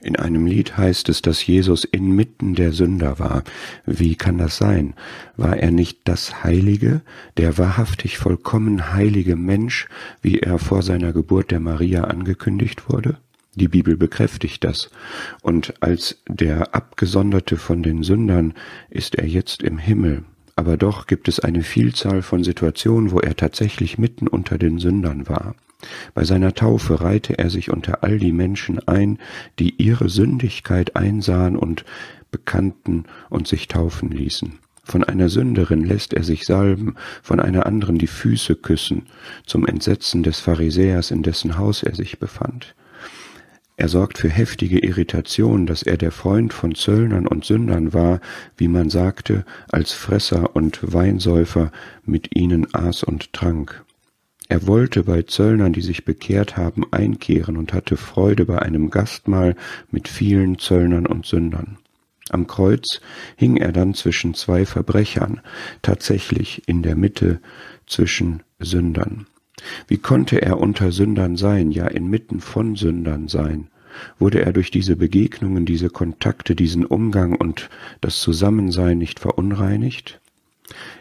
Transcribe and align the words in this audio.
In 0.00 0.14
einem 0.14 0.46
Lied 0.46 0.76
heißt 0.76 1.08
es, 1.08 1.22
dass 1.22 1.44
Jesus 1.44 1.82
inmitten 1.82 2.54
der 2.54 2.72
Sünder 2.72 3.18
war. 3.18 3.42
Wie 3.84 4.14
kann 4.14 4.38
das 4.38 4.56
sein? 4.56 4.94
War 5.36 5.56
er 5.56 5.72
nicht 5.72 6.00
das 6.04 6.44
Heilige, 6.44 7.00
der 7.36 7.58
wahrhaftig 7.58 8.16
vollkommen 8.16 8.94
heilige 8.94 9.34
Mensch, 9.34 9.88
wie 10.22 10.38
er 10.38 10.60
vor 10.60 10.82
seiner 10.82 11.12
Geburt 11.12 11.50
der 11.50 11.58
Maria 11.58 12.04
angekündigt 12.04 12.88
wurde? 12.88 13.18
Die 13.56 13.66
Bibel 13.66 13.96
bekräftigt 13.96 14.62
das. 14.62 14.88
Und 15.42 15.74
als 15.82 16.22
der 16.28 16.76
Abgesonderte 16.76 17.56
von 17.56 17.82
den 17.82 18.04
Sündern 18.04 18.54
ist 18.90 19.16
er 19.16 19.26
jetzt 19.26 19.64
im 19.64 19.78
Himmel. 19.78 20.22
Aber 20.54 20.76
doch 20.76 21.08
gibt 21.08 21.26
es 21.26 21.40
eine 21.40 21.64
Vielzahl 21.64 22.22
von 22.22 22.44
Situationen, 22.44 23.10
wo 23.10 23.18
er 23.18 23.34
tatsächlich 23.34 23.98
mitten 23.98 24.28
unter 24.28 24.58
den 24.58 24.78
Sündern 24.78 25.28
war. 25.28 25.56
Bei 26.14 26.24
seiner 26.24 26.54
Taufe 26.54 27.00
reihte 27.00 27.38
er 27.38 27.50
sich 27.50 27.70
unter 27.70 28.02
all 28.02 28.18
die 28.18 28.32
Menschen 28.32 28.80
ein, 28.88 29.18
die 29.58 29.80
ihre 29.80 30.08
Sündigkeit 30.08 30.96
einsahen 30.96 31.56
und 31.56 31.84
bekannten 32.30 33.04
und 33.30 33.46
sich 33.46 33.68
taufen 33.68 34.10
ließen. 34.10 34.58
Von 34.82 35.04
einer 35.04 35.28
Sünderin 35.28 35.84
lässt 35.84 36.14
er 36.14 36.24
sich 36.24 36.46
salben, 36.46 36.94
von 37.22 37.40
einer 37.40 37.66
anderen 37.66 37.98
die 37.98 38.06
Füße 38.06 38.56
küssen, 38.56 39.06
zum 39.44 39.66
Entsetzen 39.66 40.22
des 40.22 40.40
Pharisäers, 40.40 41.10
in 41.10 41.22
dessen 41.22 41.58
Haus 41.58 41.82
er 41.82 41.94
sich 41.94 42.18
befand. 42.18 42.74
Er 43.76 43.88
sorgt 43.88 44.18
für 44.18 44.30
heftige 44.30 44.80
Irritation, 44.80 45.66
dass 45.66 45.84
er 45.84 45.98
der 45.98 46.10
Freund 46.10 46.52
von 46.52 46.74
Zöllnern 46.74 47.28
und 47.28 47.44
Sündern 47.44 47.92
war, 47.92 48.20
wie 48.56 48.66
man 48.66 48.90
sagte, 48.90 49.44
als 49.70 49.92
Fresser 49.92 50.56
und 50.56 50.80
Weinsäufer 50.82 51.70
mit 52.04 52.34
ihnen 52.34 52.74
aß 52.74 53.04
und 53.04 53.32
trank. 53.32 53.84
Er 54.50 54.66
wollte 54.66 55.04
bei 55.04 55.22
Zöllnern, 55.22 55.74
die 55.74 55.82
sich 55.82 56.06
bekehrt 56.06 56.56
haben, 56.56 56.90
einkehren 56.90 57.58
und 57.58 57.74
hatte 57.74 57.98
Freude 57.98 58.46
bei 58.46 58.60
einem 58.60 58.88
Gastmahl 58.88 59.56
mit 59.90 60.08
vielen 60.08 60.58
Zöllnern 60.58 61.06
und 61.06 61.26
Sündern. 61.26 61.76
Am 62.30 62.46
Kreuz 62.46 63.00
hing 63.36 63.56
er 63.56 63.72
dann 63.72 63.92
zwischen 63.92 64.34
zwei 64.34 64.64
Verbrechern, 64.64 65.40
tatsächlich 65.82 66.66
in 66.66 66.82
der 66.82 66.96
Mitte 66.96 67.40
zwischen 67.86 68.42
Sündern. 68.58 69.26
Wie 69.86 69.98
konnte 69.98 70.40
er 70.40 70.58
unter 70.58 70.92
Sündern 70.92 71.36
sein, 71.36 71.70
ja 71.70 71.86
inmitten 71.86 72.40
von 72.40 72.76
Sündern 72.76 73.28
sein? 73.28 73.68
Wurde 74.18 74.44
er 74.44 74.52
durch 74.52 74.70
diese 74.70 74.96
Begegnungen, 74.96 75.66
diese 75.66 75.90
Kontakte, 75.90 76.54
diesen 76.54 76.86
Umgang 76.86 77.34
und 77.34 77.68
das 78.00 78.20
Zusammensein 78.20 78.98
nicht 78.98 79.20
verunreinigt? 79.20 80.20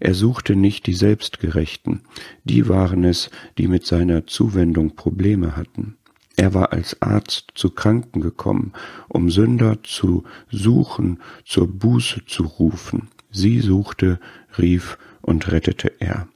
Er 0.00 0.14
suchte 0.14 0.56
nicht 0.56 0.86
die 0.86 0.94
Selbstgerechten, 0.94 2.02
die 2.44 2.68
waren 2.68 3.04
es, 3.04 3.30
die 3.58 3.68
mit 3.68 3.86
seiner 3.86 4.26
Zuwendung 4.26 4.96
Probleme 4.96 5.56
hatten. 5.56 5.96
Er 6.36 6.52
war 6.52 6.72
als 6.72 7.00
Arzt 7.00 7.52
zu 7.54 7.70
Kranken 7.70 8.20
gekommen, 8.20 8.72
um 9.08 9.30
Sünder 9.30 9.82
zu 9.84 10.24
suchen, 10.50 11.20
zur 11.44 11.68
Buße 11.68 12.24
zu 12.26 12.44
rufen. 12.44 13.08
Sie 13.30 13.60
suchte, 13.60 14.18
rief 14.58 14.98
und 15.22 15.50
rettete 15.52 15.92
er. 16.00 16.28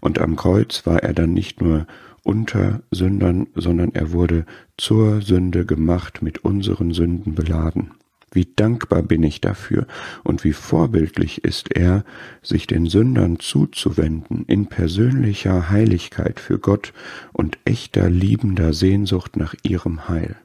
Und 0.00 0.18
am 0.18 0.36
Kreuz 0.36 0.86
war 0.86 1.02
er 1.02 1.12
dann 1.12 1.32
nicht 1.32 1.60
nur 1.60 1.86
unter 2.22 2.82
Sündern, 2.90 3.48
sondern 3.54 3.94
er 3.94 4.12
wurde 4.12 4.46
zur 4.76 5.22
Sünde 5.22 5.66
gemacht, 5.66 6.22
mit 6.22 6.44
unseren 6.44 6.92
Sünden 6.92 7.34
beladen. 7.34 7.92
Wie 8.32 8.48
dankbar 8.54 9.02
bin 9.02 9.22
ich 9.24 9.40
dafür 9.40 9.86
und 10.22 10.44
wie 10.44 10.52
vorbildlich 10.52 11.42
ist 11.42 11.72
er, 11.74 12.04
sich 12.42 12.66
den 12.66 12.86
Sündern 12.86 13.40
zuzuwenden 13.40 14.44
in 14.46 14.66
persönlicher 14.66 15.70
Heiligkeit 15.70 16.38
für 16.38 16.58
Gott 16.58 16.92
und 17.32 17.58
echter 17.64 18.08
liebender 18.08 18.72
Sehnsucht 18.72 19.36
nach 19.36 19.54
ihrem 19.64 20.08
Heil. 20.08 20.36